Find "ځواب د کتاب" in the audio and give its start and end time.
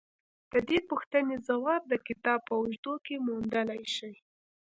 1.47-2.39